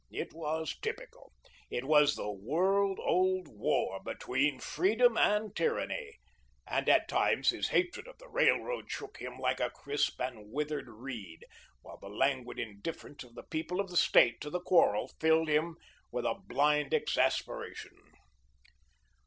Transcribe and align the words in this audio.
It 0.09 0.33
was 0.33 0.73
typical. 0.81 1.31
It 1.69 1.85
was 1.85 2.15
the 2.15 2.31
world 2.31 2.99
old 3.03 3.47
war 3.47 3.99
between 4.03 4.59
Freedom 4.59 5.15
and 5.15 5.55
Tyranny, 5.55 6.17
and 6.65 6.89
at 6.89 7.07
times 7.07 7.51
his 7.51 7.67
hatred 7.67 8.07
of 8.07 8.17
the 8.17 8.27
railroad 8.27 8.89
shook 8.89 9.19
him 9.19 9.37
like 9.37 9.59
a 9.59 9.69
crisp 9.69 10.19
and 10.19 10.51
withered 10.51 10.89
reed, 10.89 11.45
while 11.83 11.99
the 11.99 12.09
languid 12.09 12.57
indifference 12.57 13.23
of 13.23 13.35
the 13.35 13.43
people 13.43 13.79
of 13.79 13.91
the 13.91 13.95
State 13.95 14.41
to 14.41 14.49
the 14.49 14.59
quarrel 14.59 15.11
filled 15.19 15.49
him 15.49 15.77
with 16.11 16.25
a 16.25 16.33
blind 16.47 16.95
exasperation. 16.95 17.95